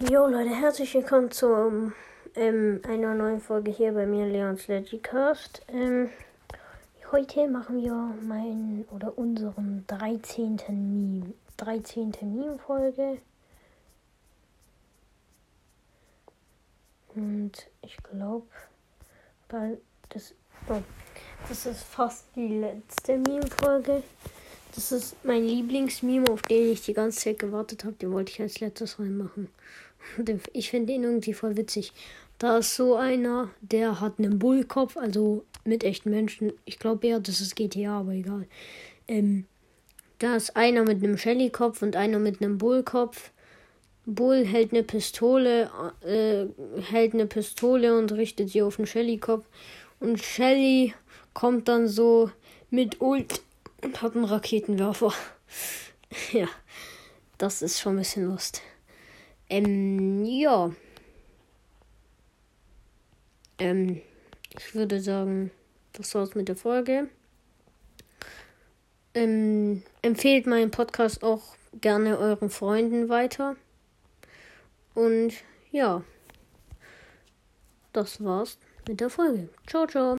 [0.00, 1.92] Jo Leute, herzlich willkommen zu
[2.36, 5.62] ähm, einer neuen Folge hier bei mir, Leons Legicast.
[5.66, 6.08] Ähm,
[7.10, 10.60] heute machen wir meinen oder unseren 13.
[10.68, 11.34] Meme.
[11.56, 12.12] 13.
[12.22, 13.18] Meme-Folge.
[17.16, 18.46] Und ich glaube,
[20.10, 20.32] das,
[20.68, 20.80] oh,
[21.48, 24.04] das ist fast die letzte Meme-Folge.
[24.74, 27.94] Das ist mein Lieblingsmeme, auf den ich die ganze Zeit gewartet habe.
[27.94, 29.48] Den wollte ich als letztes reinmachen.
[30.52, 31.92] Ich finde ihn irgendwie voll witzig.
[32.38, 36.52] Da ist so einer, der hat einen Bullkopf, also mit echten Menschen.
[36.64, 38.46] Ich glaube eher, das ist GTA, aber egal.
[39.08, 39.44] Ähm,
[40.18, 43.30] da ist einer mit einem Shelly-Kopf und einer mit einem Bullkopf.
[44.06, 45.70] Bull hält eine Pistole,
[46.02, 46.46] äh,
[46.80, 49.44] hält eine Pistole und richtet sie auf den Shelly-Kopf.
[50.00, 50.94] Und Shelly
[51.34, 52.30] kommt dann so
[52.70, 53.40] mit Ult
[53.82, 55.12] und hat einen Raketenwerfer.
[56.32, 56.48] ja,
[57.38, 58.62] das ist schon ein bisschen Lust.
[59.48, 60.70] Ähm, ja.
[63.58, 64.00] Ähm,
[64.56, 65.50] ich würde sagen,
[65.92, 67.08] das war's mit der Folge.
[69.14, 73.56] Ähm, empfehlt meinen Podcast auch gerne euren Freunden weiter.
[74.94, 75.32] Und
[75.70, 76.02] ja,
[77.92, 79.48] das war's mit der Folge.
[79.66, 80.16] Ciao, ciao.